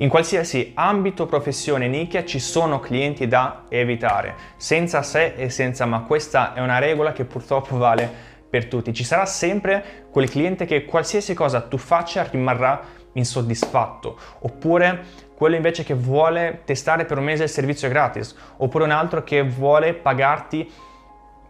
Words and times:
In 0.00 0.08
qualsiasi 0.08 0.72
ambito, 0.74 1.24
professione, 1.24 1.86
nicchia 1.86 2.24
ci 2.24 2.40
sono 2.40 2.80
clienti 2.80 3.28
da 3.28 3.66
evitare, 3.68 4.34
senza 4.56 5.02
se 5.02 5.34
e 5.36 5.50
senza 5.50 5.86
ma. 5.86 6.00
Questa 6.00 6.52
è 6.52 6.60
una 6.60 6.80
regola 6.80 7.12
che 7.12 7.24
purtroppo 7.24 7.76
vale 7.76 8.10
per 8.50 8.66
tutti. 8.66 8.92
Ci 8.92 9.04
sarà 9.04 9.24
sempre 9.24 10.08
quel 10.10 10.28
cliente 10.28 10.64
che 10.64 10.84
qualsiasi 10.84 11.32
cosa 11.34 11.60
tu 11.60 11.76
faccia 11.76 12.26
rimarrà 12.28 12.80
insoddisfatto, 13.12 14.18
oppure 14.40 15.04
quello 15.36 15.54
invece 15.54 15.84
che 15.84 15.94
vuole 15.94 16.62
testare 16.64 17.04
per 17.04 17.18
un 17.18 17.24
mese 17.26 17.44
il 17.44 17.48
servizio 17.48 17.88
gratis, 17.88 18.34
oppure 18.56 18.82
un 18.82 18.90
altro 18.90 19.22
che 19.22 19.44
vuole 19.44 19.94
pagarti 19.94 20.68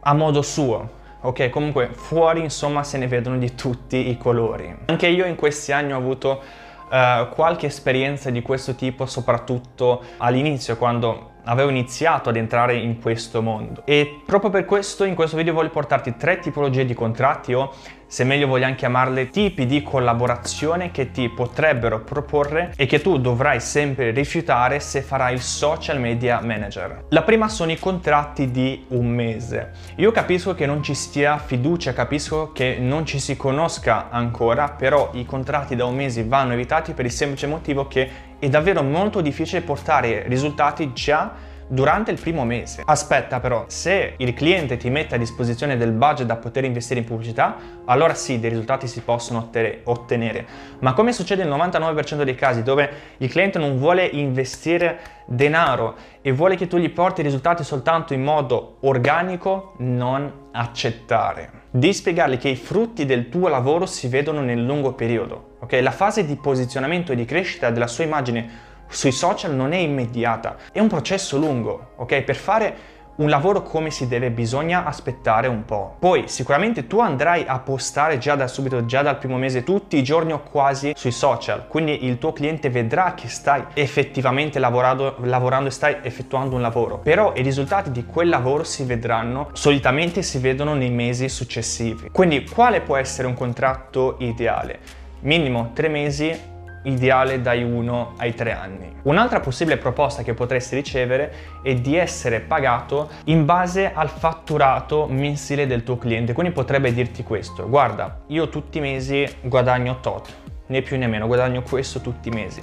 a 0.00 0.12
modo 0.12 0.42
suo. 0.42 1.02
Ok, 1.22 1.48
comunque 1.48 1.88
fuori 1.94 2.40
insomma 2.40 2.82
se 2.82 2.98
ne 2.98 3.06
vedono 3.06 3.38
di 3.38 3.54
tutti 3.54 4.10
i 4.10 4.18
colori. 4.18 4.80
Anche 4.84 5.06
io 5.06 5.24
in 5.24 5.34
questi 5.34 5.72
anni 5.72 5.94
ho 5.94 5.96
avuto 5.96 6.42
uh, 6.90 7.28
qualche 7.30 7.66
esperienza 7.66 8.30
di 8.30 8.42
questo 8.42 8.74
tipo, 8.74 9.06
soprattutto 9.06 10.02
all'inizio, 10.18 10.76
quando 10.76 11.32
avevo 11.44 11.70
iniziato 11.70 12.28
ad 12.28 12.36
entrare 12.36 12.76
in 12.76 13.00
questo 13.00 13.42
mondo. 13.42 13.82
E 13.84 14.20
proprio 14.24 14.50
per 14.50 14.64
questo 14.64 15.04
in 15.04 15.14
questo 15.14 15.36
video 15.36 15.52
voglio 15.52 15.70
portarti 15.70 16.16
tre 16.16 16.38
tipologie 16.38 16.84
di 16.84 16.94
contratti 16.94 17.52
o 17.52 17.72
se 18.06 18.22
meglio 18.22 18.46
vogliamo 18.46 18.76
chiamarle 18.76 19.28
tipi 19.30 19.66
di 19.66 19.82
collaborazione 19.82 20.92
che 20.92 21.10
ti 21.10 21.28
potrebbero 21.28 22.00
proporre 22.02 22.72
e 22.76 22.86
che 22.86 23.00
tu 23.00 23.18
dovrai 23.18 23.58
sempre 23.58 24.12
rifiutare 24.12 24.78
se 24.78 25.02
farai 25.02 25.34
il 25.34 25.40
social 25.40 25.98
media 25.98 26.40
manager. 26.40 27.06
La 27.08 27.22
prima 27.22 27.48
sono 27.48 27.72
i 27.72 27.78
contratti 27.78 28.52
di 28.52 28.84
un 28.90 29.08
mese. 29.08 29.72
Io 29.96 30.12
capisco 30.12 30.54
che 30.54 30.64
non 30.64 30.82
ci 30.82 30.94
stia 30.94 31.38
fiducia, 31.38 31.92
capisco 31.92 32.52
che 32.52 32.76
non 32.78 33.04
ci 33.04 33.18
si 33.18 33.36
conosca 33.36 34.10
ancora, 34.10 34.68
però 34.68 35.10
i 35.14 35.24
contratti 35.24 35.74
da 35.74 35.84
un 35.84 35.96
mese 35.96 36.24
vanno 36.24 36.52
evitati 36.52 36.92
per 36.92 37.06
il 37.06 37.10
semplice 37.10 37.48
motivo 37.48 37.88
che 37.88 38.32
è 38.44 38.48
davvero 38.50 38.82
molto 38.82 39.22
difficile 39.22 39.62
portare 39.62 40.24
risultati 40.28 40.92
già 40.92 41.32
durante 41.66 42.10
il 42.10 42.20
primo 42.20 42.44
mese. 42.44 42.82
Aspetta 42.84 43.40
però, 43.40 43.64
se 43.68 44.16
il 44.18 44.34
cliente 44.34 44.76
ti 44.76 44.90
mette 44.90 45.14
a 45.14 45.18
disposizione 45.18 45.78
del 45.78 45.92
budget 45.92 46.26
da 46.26 46.36
poter 46.36 46.64
investire 46.64 47.00
in 47.00 47.06
pubblicità, 47.06 47.56
allora 47.86 48.12
sì, 48.12 48.38
dei 48.40 48.50
risultati 48.50 48.86
si 48.86 49.00
possono 49.00 49.50
ottenere. 49.84 50.46
Ma 50.80 50.92
come 50.92 51.14
succede 51.14 51.42
nel 51.42 51.54
99% 51.54 52.22
dei 52.22 52.34
casi 52.34 52.62
dove 52.62 52.90
il 53.16 53.30
cliente 53.30 53.58
non 53.58 53.78
vuole 53.78 54.04
investire 54.04 55.00
denaro 55.24 55.94
e 56.20 56.32
vuole 56.32 56.56
che 56.56 56.66
tu 56.66 56.76
gli 56.76 56.90
porti 56.90 57.22
i 57.22 57.24
risultati 57.24 57.64
soltanto 57.64 58.12
in 58.12 58.22
modo 58.22 58.76
organico, 58.80 59.72
non 59.78 60.48
accettare. 60.52 61.62
Devi 61.70 61.94
spiegargli 61.94 62.36
che 62.36 62.50
i 62.50 62.56
frutti 62.56 63.06
del 63.06 63.30
tuo 63.30 63.48
lavoro 63.48 63.86
si 63.86 64.06
vedono 64.08 64.42
nel 64.42 64.62
lungo 64.62 64.92
periodo. 64.92 65.53
Okay? 65.64 65.80
La 65.80 65.90
fase 65.90 66.24
di 66.24 66.36
posizionamento 66.36 67.12
e 67.12 67.16
di 67.16 67.24
crescita 67.24 67.70
della 67.70 67.86
sua 67.86 68.04
immagine 68.04 68.72
sui 68.88 69.12
social 69.12 69.54
non 69.54 69.72
è 69.72 69.78
immediata, 69.78 70.56
è 70.70 70.78
un 70.78 70.88
processo 70.88 71.38
lungo, 71.38 71.92
ok? 71.96 72.22
Per 72.22 72.36
fare 72.36 72.76
un 73.16 73.28
lavoro 73.28 73.62
come 73.62 73.90
si 73.90 74.08
deve 74.08 74.30
bisogna 74.30 74.84
aspettare 74.84 75.46
un 75.46 75.64
po'. 75.64 75.96
Poi 76.00 76.24
sicuramente 76.26 76.86
tu 76.86 76.98
andrai 76.98 77.44
a 77.46 77.60
postare 77.60 78.18
già 78.18 78.34
da 78.34 78.48
subito, 78.48 78.84
già 78.86 79.02
dal 79.02 79.18
primo 79.18 79.38
mese, 79.38 79.62
tutti 79.62 79.96
i 79.96 80.02
giorni 80.02 80.32
o 80.32 80.42
quasi 80.42 80.92
sui 80.96 81.12
social, 81.12 81.66
quindi 81.68 82.04
il 82.06 82.18
tuo 82.18 82.32
cliente 82.32 82.70
vedrà 82.70 83.14
che 83.14 83.28
stai 83.28 83.64
effettivamente 83.74 84.58
lavorando, 84.58 85.16
lavorando 85.20 85.68
e 85.68 85.72
stai 85.72 85.98
effettuando 86.02 86.56
un 86.56 86.60
lavoro. 86.60 86.98
Però 86.98 87.32
i 87.36 87.42
risultati 87.42 87.90
di 87.90 88.04
quel 88.04 88.28
lavoro 88.28 88.64
si 88.64 88.84
vedranno, 88.84 89.50
solitamente 89.52 90.22
si 90.22 90.38
vedono 90.38 90.74
nei 90.74 90.90
mesi 90.90 91.28
successivi. 91.28 92.10
Quindi 92.10 92.48
quale 92.48 92.80
può 92.80 92.96
essere 92.96 93.28
un 93.28 93.34
contratto 93.34 94.16
ideale? 94.18 95.02
Minimo 95.24 95.70
tre 95.72 95.88
mesi 95.88 96.38
ideale 96.82 97.40
dai 97.40 97.62
1 97.62 98.12
ai 98.18 98.34
3 98.34 98.52
anni. 98.52 98.94
Un'altra 99.04 99.40
possibile 99.40 99.78
proposta 99.78 100.22
che 100.22 100.34
potresti 100.34 100.74
ricevere 100.74 101.32
è 101.62 101.74
di 101.76 101.96
essere 101.96 102.40
pagato 102.40 103.08
in 103.24 103.46
base 103.46 103.90
al 103.94 104.10
fatturato 104.10 105.06
mensile 105.08 105.66
del 105.66 105.82
tuo 105.82 105.96
cliente, 105.96 106.34
quindi 106.34 106.52
potrebbe 106.52 106.92
dirti 106.92 107.22
questo, 107.22 107.66
guarda, 107.66 108.20
io 108.26 108.50
tutti 108.50 108.76
i 108.76 108.82
mesi 108.82 109.26
guadagno 109.40 110.00
tot, 110.00 110.28
né 110.66 110.82
più 110.82 110.96
né 110.96 111.06
meno, 111.06 111.26
guadagno 111.26 111.62
questo 111.62 112.00
tutti 112.00 112.28
i 112.28 112.32
mesi. 112.32 112.62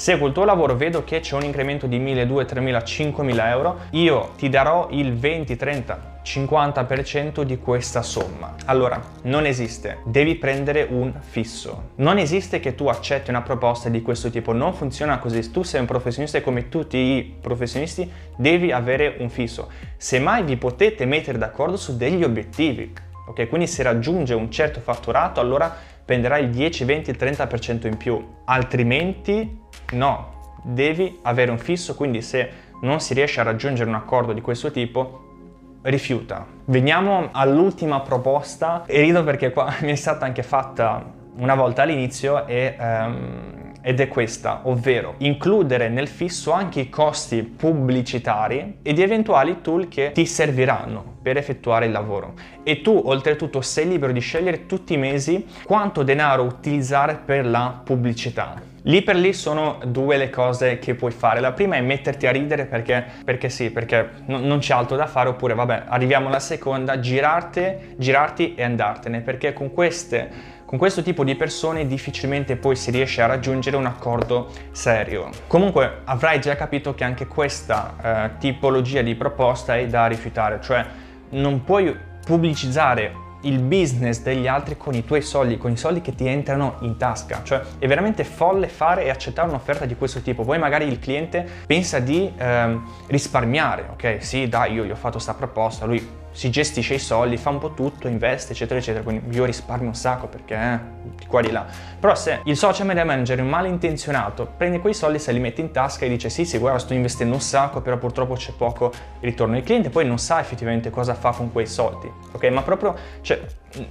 Se 0.00 0.18
col 0.18 0.32
tuo 0.32 0.44
lavoro 0.44 0.76
vedo 0.76 1.04
che 1.04 1.20
c'è 1.20 1.34
un 1.34 1.42
incremento 1.42 1.86
di 1.86 1.98
1.200, 1.98 2.24
3.000, 2.24 3.12
5.000 3.12 3.46
euro, 3.48 3.78
io 3.90 4.30
ti 4.38 4.48
darò 4.48 4.88
il 4.92 5.14
20, 5.14 5.56
30, 5.56 6.20
50% 6.24 7.42
di 7.42 7.58
questa 7.58 8.00
somma. 8.00 8.54
Allora, 8.64 8.98
non 9.24 9.44
esiste, 9.44 9.98
devi 10.04 10.36
prendere 10.36 10.86
un 10.88 11.12
fisso. 11.20 11.90
Non 11.96 12.16
esiste 12.16 12.60
che 12.60 12.74
tu 12.74 12.86
accetti 12.86 13.28
una 13.28 13.42
proposta 13.42 13.90
di 13.90 14.00
questo 14.00 14.30
tipo, 14.30 14.54
non 14.54 14.72
funziona 14.72 15.18
così. 15.18 15.50
Tu 15.50 15.64
sei 15.64 15.80
un 15.80 15.86
professionista 15.86 16.38
e 16.38 16.40
come 16.40 16.70
tutti 16.70 16.96
i 16.96 17.36
professionisti 17.38 18.10
devi 18.36 18.72
avere 18.72 19.16
un 19.18 19.28
fisso. 19.28 19.70
Semmai 19.98 20.44
vi 20.44 20.56
potete 20.56 21.04
mettere 21.04 21.36
d'accordo 21.36 21.76
su 21.76 21.98
degli 21.98 22.24
obiettivi. 22.24 22.90
Ok, 23.26 23.48
quindi 23.48 23.66
se 23.66 23.82
raggiunge 23.82 24.32
un 24.32 24.50
certo 24.50 24.80
fatturato, 24.80 25.40
allora 25.40 25.76
prenderai 26.10 26.42
il 26.42 26.50
10, 26.50 26.84
20, 26.84 27.10
il 27.10 27.16
30% 27.16 27.86
in 27.86 27.96
più. 27.96 28.20
Altrimenti 28.46 29.58
No, 29.92 30.56
devi 30.62 31.18
avere 31.22 31.50
un 31.50 31.58
fisso, 31.58 31.94
quindi 31.94 32.20
se 32.20 32.50
non 32.82 33.00
si 33.00 33.14
riesce 33.14 33.40
a 33.40 33.42
raggiungere 33.44 33.88
un 33.88 33.94
accordo 33.94 34.32
di 34.32 34.40
questo 34.40 34.70
tipo, 34.72 35.78
rifiuta. 35.82 36.46
Veniamo 36.66 37.28
all'ultima 37.32 38.00
proposta 38.00 38.84
e 38.86 39.00
rido 39.00 39.24
perché 39.24 39.52
qua 39.52 39.72
mi 39.82 39.92
è 39.92 39.94
stata 39.94 40.24
anche 40.24 40.42
fatta 40.42 41.12
una 41.36 41.54
volta 41.54 41.82
all'inizio 41.82 42.46
e, 42.46 42.76
um, 42.78 43.69
ed 43.82 44.00
è 44.00 44.08
questa, 44.08 44.60
ovvero 44.64 45.14
includere 45.18 45.88
nel 45.88 46.08
fisso 46.08 46.52
anche 46.52 46.80
i 46.80 46.88
costi 46.88 47.42
pubblicitari 47.42 48.78
e 48.82 48.92
di 48.92 49.02
eventuali 49.02 49.60
tool 49.60 49.88
che 49.88 50.12
ti 50.12 50.26
serviranno 50.26 51.18
per 51.22 51.36
effettuare 51.36 51.86
il 51.86 51.92
lavoro. 51.92 52.34
E 52.62 52.80
tu 52.80 53.00
oltretutto 53.04 53.60
sei 53.60 53.88
libero 53.88 54.12
di 54.12 54.20
scegliere 54.20 54.66
tutti 54.66 54.94
i 54.94 54.98
mesi 54.98 55.46
quanto 55.64 56.02
denaro 56.02 56.42
utilizzare 56.42 57.20
per 57.24 57.46
la 57.46 57.80
pubblicità. 57.84 58.69
Lì 58.82 59.02
per 59.02 59.16
lì 59.16 59.32
sono 59.32 59.78
due 59.84 60.16
le 60.16 60.30
cose 60.30 60.78
che 60.78 60.94
puoi 60.94 61.10
fare. 61.10 61.40
La 61.40 61.52
prima 61.52 61.76
è 61.76 61.80
metterti 61.80 62.26
a 62.26 62.30
ridere 62.30 62.64
perché, 62.64 63.04
perché 63.24 63.48
sì, 63.48 63.70
perché 63.70 64.08
no, 64.26 64.38
non 64.38 64.58
c'è 64.58 64.72
altro 64.72 64.96
da 64.96 65.06
fare, 65.06 65.28
oppure 65.28 65.54
vabbè, 65.54 65.84
arriviamo 65.88 66.28
alla 66.28 66.40
seconda, 66.40 66.98
girarti, 66.98 67.94
girarti 67.96 68.54
e 68.54 68.62
andartene, 68.62 69.20
perché 69.20 69.52
con 69.52 69.72
queste 69.72 70.58
con 70.70 70.78
questo 70.78 71.02
tipo 71.02 71.24
di 71.24 71.34
persone 71.34 71.84
difficilmente 71.88 72.54
poi 72.54 72.76
si 72.76 72.92
riesce 72.92 73.22
a 73.22 73.26
raggiungere 73.26 73.76
un 73.76 73.86
accordo 73.86 74.52
serio. 74.70 75.28
Comunque 75.48 76.02
avrai 76.04 76.40
già 76.40 76.54
capito 76.54 76.94
che 76.94 77.02
anche 77.02 77.26
questa 77.26 77.96
eh, 78.00 78.38
tipologia 78.38 79.02
di 79.02 79.16
proposta 79.16 79.76
è 79.76 79.88
da 79.88 80.06
rifiutare, 80.06 80.60
cioè 80.62 80.86
non 81.30 81.64
puoi 81.64 81.92
pubblicizzare 82.24 83.12
il 83.42 83.60
business 83.60 84.20
degli 84.20 84.46
altri 84.46 84.76
con 84.76 84.94
i 84.94 85.04
tuoi 85.04 85.22
soldi, 85.22 85.56
con 85.56 85.70
i 85.70 85.76
soldi 85.76 86.00
che 86.00 86.14
ti 86.14 86.26
entrano 86.26 86.76
in 86.80 86.96
tasca. 86.96 87.40
Cioè 87.42 87.62
è 87.78 87.86
veramente 87.86 88.24
folle 88.24 88.68
fare 88.68 89.04
e 89.04 89.10
accettare 89.10 89.48
un'offerta 89.48 89.84
di 89.84 89.96
questo 89.96 90.20
tipo. 90.20 90.44
Poi 90.44 90.58
magari 90.58 90.86
il 90.86 90.98
cliente 90.98 91.46
pensa 91.66 91.98
di 91.98 92.30
ehm, 92.36 92.82
risparmiare, 93.06 93.86
ok? 93.92 94.16
Sì, 94.20 94.48
dai, 94.48 94.74
io 94.74 94.84
gli 94.84 94.90
ho 94.90 94.96
fatto 94.96 95.12
questa 95.12 95.34
proposta, 95.34 95.86
lui 95.86 96.18
si 96.32 96.50
gestisce 96.50 96.94
i 96.94 96.98
soldi, 96.98 97.36
fa 97.36 97.50
un 97.50 97.58
po' 97.58 97.74
tutto, 97.74 98.08
investe, 98.08 98.52
eccetera, 98.52 98.78
eccetera. 98.78 99.02
Quindi 99.02 99.34
io 99.34 99.44
risparmio 99.44 99.88
un 99.88 99.94
sacco 99.94 100.26
perché 100.26 100.54
eh, 100.54 100.78
di 101.16 101.26
qua 101.26 101.40
di 101.40 101.50
là. 101.50 101.66
Però 101.98 102.14
se 102.14 102.40
il 102.44 102.56
social 102.56 102.86
media 102.86 103.04
manager 103.04 103.38
è 103.38 103.42
malintenzionato, 103.42 104.52
prende 104.56 104.80
quei 104.80 104.94
soldi, 104.94 105.18
se 105.18 105.32
li 105.32 105.40
mette 105.40 105.60
in 105.60 105.70
tasca 105.70 106.04
e 106.04 106.08
dice 106.08 106.28
sì, 106.28 106.44
sì, 106.44 106.58
guarda, 106.58 106.78
sto 106.78 106.94
investendo 106.94 107.34
un 107.34 107.40
sacco, 107.40 107.80
però 107.80 107.96
purtroppo 107.96 108.34
c'è 108.34 108.52
poco 108.52 108.92
ritorno. 109.20 109.56
Il 109.56 109.64
cliente 109.64 109.90
poi 109.90 110.06
non 110.06 110.18
sa 110.18 110.40
effettivamente 110.40 110.90
cosa 110.90 111.14
fa 111.14 111.30
con 111.32 111.52
quei 111.52 111.66
soldi, 111.66 112.10
ok? 112.32 112.44
Ma 112.46 112.62
proprio, 112.62 112.94
cioè, 113.20 113.40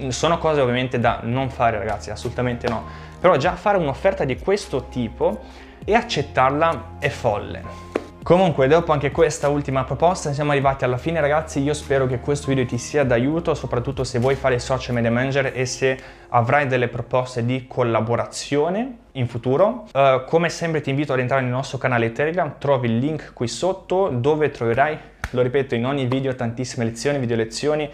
sono 0.10 0.38
cose 0.38 0.62
ovviamente 0.62 1.00
da 1.00 1.20
non 1.24 1.50
fare, 1.50 1.78
ragazzi, 1.78 2.10
assolutamente 2.10 2.68
no. 2.68 3.08
Però 3.20 3.36
già 3.36 3.56
fare 3.56 3.78
un'offerta 3.78 4.24
di 4.24 4.38
questo 4.38 4.88
tipo 4.88 5.42
e 5.84 5.94
accettarla 5.94 6.96
è 7.00 7.10
folle. 7.10 7.89
Comunque, 8.30 8.68
dopo 8.68 8.92
anche 8.92 9.10
questa 9.10 9.50
ultima 9.50 9.86
proposta, 9.86 10.34
siamo 10.34 10.52
arrivati 10.52 10.84
alla 10.84 11.00
fine 11.00 11.20
ragazzi. 11.20 11.64
Io 11.64 11.74
spero 11.74 12.06
che 12.06 12.20
questo 12.20 12.50
video 12.50 12.64
ti 12.64 12.78
sia 12.78 13.04
d'aiuto, 13.04 13.56
soprattutto 13.56 14.04
se 14.04 14.20
vuoi 14.20 14.36
fare 14.36 14.60
social 14.60 14.94
media 14.94 15.10
manager 15.10 15.52
e 15.52 15.66
se 15.66 16.00
avrai 16.30 16.68
delle 16.68 16.90
proposte 16.90 17.44
di 17.44 17.66
collaborazione 17.66 18.98
in 19.14 19.28
futuro. 19.28 19.88
Uh, 19.92 20.26
come 20.26 20.50
sempre 20.50 20.80
ti 20.82 20.92
invito 20.92 21.14
ad 21.14 21.18
entrare 21.18 21.42
nel 21.42 21.50
nostro 21.50 21.80
canale 21.80 22.12
Telegram, 22.12 22.54
trovi 22.60 22.88
il 22.88 23.00
link 23.00 23.34
qui 23.34 23.48
sotto 23.48 24.10
dove 24.10 24.52
troverai, 24.52 24.96
lo 25.32 25.42
ripeto, 25.42 25.74
in 25.74 25.88
ogni 25.88 26.06
video 26.06 26.36
tantissime 26.36 26.86
lezioni, 26.86 27.18
video 27.18 27.36
lezioni, 27.36 27.90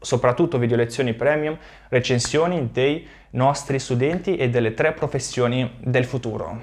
soprattutto 0.00 0.56
video 0.56 0.78
lezioni 0.78 1.12
premium, 1.12 1.58
recensioni 1.90 2.70
dei 2.72 3.06
nostri 3.32 3.78
studenti 3.78 4.36
e 4.36 4.48
delle 4.48 4.72
tre 4.72 4.92
professioni 4.92 5.72
del 5.80 6.06
futuro. 6.06 6.52